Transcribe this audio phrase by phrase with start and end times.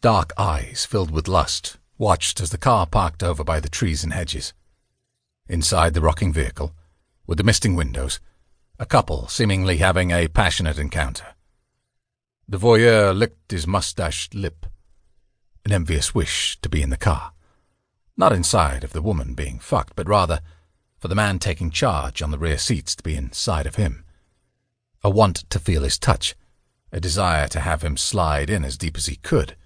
[0.00, 4.12] dark eyes filled with lust, watched as the car parked over by the trees and
[4.12, 4.52] hedges.
[5.48, 6.74] Inside the rocking vehicle,
[7.26, 8.20] with the misting windows,
[8.78, 11.34] a couple seemingly having a passionate encounter.
[12.48, 14.66] The voyeur licked his mustached lip,
[15.64, 17.32] an envious wish to be in the car.
[18.16, 20.40] Not inside of the woman being fucked, but rather
[20.98, 24.04] for the man taking charge on the rear seats to be inside of him.
[25.02, 26.34] A want to feel his touch,
[26.92, 29.56] a desire to have him slide in as deep as he could.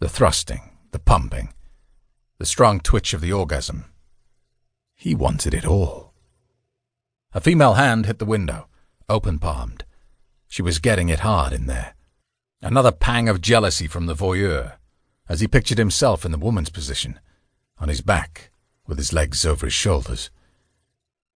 [0.00, 1.54] The thrusting, the pumping,
[2.38, 3.84] the strong twitch of the orgasm.
[4.94, 6.12] He wanted it all.
[7.32, 8.66] A female hand hit the window,
[9.08, 9.84] open palmed.
[10.48, 11.94] She was getting it hard in there.
[12.60, 14.78] Another pang of jealousy from the voyeur,
[15.28, 17.20] as he pictured himself in the woman's position,
[17.78, 18.50] on his back,
[18.88, 20.28] with his legs over his shoulders.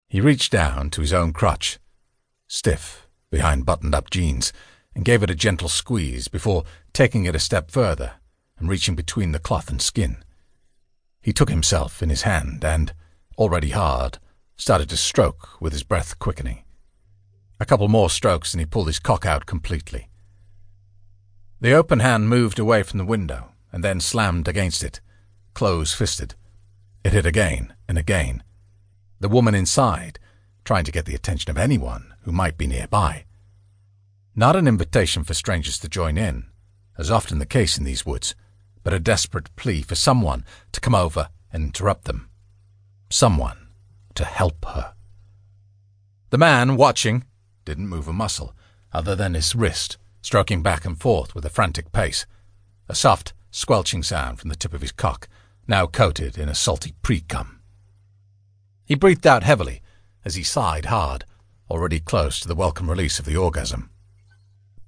[0.08, 1.78] He reached down to his own crotch,
[2.48, 4.52] stiff behind buttoned up jeans,
[4.96, 8.14] and gave it a gentle squeeze before taking it a step further
[8.58, 10.18] and reaching between the cloth and skin.
[11.22, 12.92] He took himself in his hand and,
[13.36, 14.18] already hard,
[14.56, 16.64] started to stroke with his breath quickening.
[17.60, 20.08] A couple more strokes and he pulled his cock out completely.
[21.60, 25.00] The open hand moved away from the window and then slammed against it,
[25.54, 26.34] close fisted.
[27.04, 28.42] It hit again and again.
[29.20, 30.18] The woman inside,
[30.64, 33.24] trying to get the attention of anyone who might be nearby.
[34.36, 36.46] Not an invitation for strangers to join in,
[36.96, 38.34] as often the case in these woods,
[38.88, 42.30] but a desperate plea for someone to come over and interrupt them.
[43.10, 43.68] Someone
[44.14, 44.94] to help her.
[46.30, 47.24] The man, watching,
[47.66, 48.54] didn't move a muscle,
[48.90, 52.24] other than his wrist, stroking back and forth with a frantic pace.
[52.88, 55.28] A soft, squelching sound from the tip of his cock,
[55.66, 57.60] now coated in a salty pre-cum.
[58.86, 59.82] He breathed out heavily
[60.24, 61.26] as he sighed hard,
[61.70, 63.90] already close to the welcome release of the orgasm.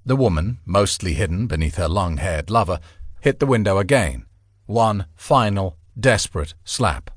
[0.06, 2.80] The woman, mostly hidden beneath her long-haired lover,
[3.20, 4.26] hit the window again.
[4.66, 7.10] One final, desperate slap.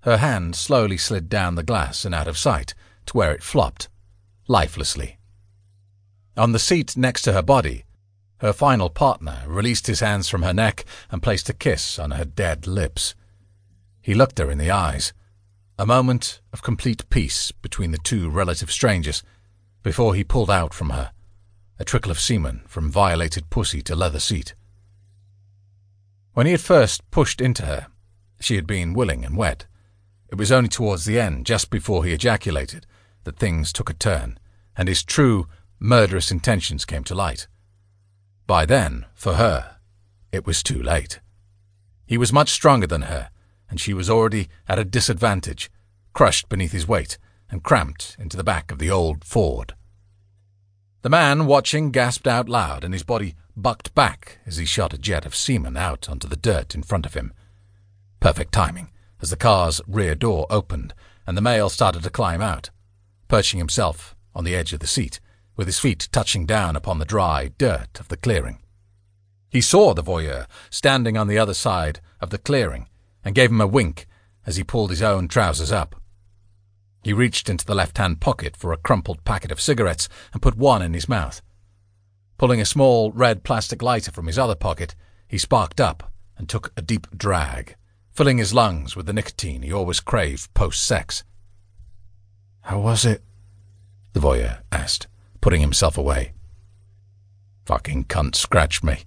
[0.00, 2.74] Her hand slowly slid down the glass and out of sight
[3.06, 3.88] to where it flopped,
[4.46, 5.18] lifelessly.
[6.36, 7.84] On the seat next to her body,
[8.38, 12.24] her final partner released his hands from her neck and placed a kiss on her
[12.24, 13.14] dead lips.
[14.02, 15.12] He looked her in the eyes.
[15.78, 19.22] A moment of complete peace between the two relative strangers
[19.82, 21.12] before he pulled out from her,
[21.78, 24.54] a trickle of semen from violated pussy to leather seat.
[26.36, 27.86] When he had first pushed into her,
[28.40, 29.64] she had been willing and wet.
[30.28, 32.84] It was only towards the end, just before he ejaculated,
[33.24, 34.38] that things took a turn,
[34.76, 35.48] and his true,
[35.80, 37.46] murderous intentions came to light.
[38.46, 39.76] By then, for her,
[40.30, 41.20] it was too late.
[42.04, 43.30] He was much stronger than her,
[43.70, 45.70] and she was already at a disadvantage,
[46.12, 47.16] crushed beneath his weight
[47.50, 49.74] and cramped into the back of the old Ford.
[51.00, 54.98] The man watching gasped out loud, and his body bucked back as he shot a
[54.98, 57.32] jet of semen out onto the dirt in front of him.
[58.20, 58.90] Perfect timing,
[59.20, 60.94] as the car's rear door opened
[61.26, 62.70] and the male started to climb out,
[63.28, 65.20] perching himself on the edge of the seat,
[65.56, 68.58] with his feet touching down upon the dry dirt of the clearing.
[69.48, 72.88] He saw the voyeur standing on the other side of the clearing
[73.24, 74.06] and gave him a wink
[74.44, 75.96] as he pulled his own trousers up.
[77.02, 80.82] He reached into the left-hand pocket for a crumpled packet of cigarettes and put one
[80.82, 81.40] in his mouth.
[82.38, 84.94] Pulling a small red plastic lighter from his other pocket,
[85.26, 87.76] he sparked up and took a deep drag,
[88.12, 91.24] filling his lungs with the nicotine he always craved post-sex.
[92.62, 93.22] How was it?
[94.12, 95.06] The voyeur asked,
[95.40, 96.32] putting himself away.
[97.64, 99.04] Fucking cunt scratched me,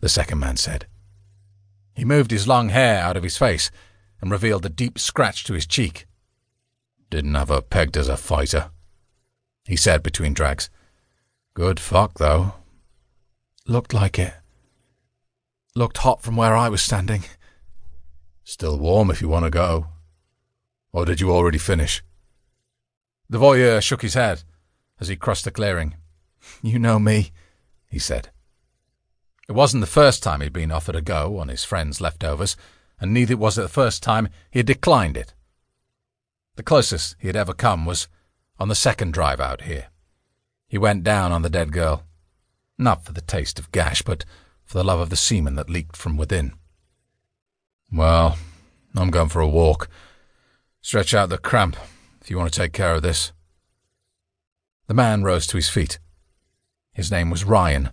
[0.00, 0.86] the second man said.
[1.94, 3.70] He moved his long hair out of his face
[4.20, 6.06] and revealed a deep scratch to his cheek.
[7.10, 8.70] Didn't have her pegged as a fighter,
[9.66, 10.68] he said between drags.
[11.56, 12.52] Good fuck, though.
[13.66, 14.34] Looked like it.
[15.74, 17.24] Looked hot from where I was standing.
[18.44, 19.86] Still warm if you want to go.
[20.92, 22.02] Or did you already finish?
[23.30, 24.42] The voyeur shook his head
[25.00, 25.94] as he crossed the clearing.
[26.62, 27.32] You know me,
[27.88, 28.28] he said.
[29.48, 32.54] It wasn't the first time he'd been offered a go on his friend's leftovers,
[33.00, 35.32] and neither was it the first time he had declined it.
[36.56, 38.08] The closest he had ever come was
[38.58, 39.86] on the second drive out here.
[40.76, 42.02] He went down on the dead girl,
[42.76, 44.26] not for the taste of gash, but
[44.62, 46.52] for the love of the semen that leaked from within.
[47.90, 48.36] Well,
[48.94, 49.88] I'm going for a walk.
[50.82, 51.78] Stretch out the cramp
[52.20, 53.32] if you want to take care of this.
[54.86, 55.98] The man rose to his feet.
[56.92, 57.88] His name was Ryan.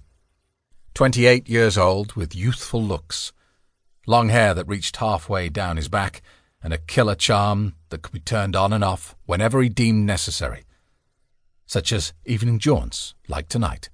[0.94, 3.32] Twenty-eight years old, with youthful looks,
[4.06, 6.22] long hair that reached halfway down his back,
[6.62, 10.66] and a killer charm that could be turned on and off whenever he deemed necessary,
[11.66, 13.90] such as evening jaunts like tonight.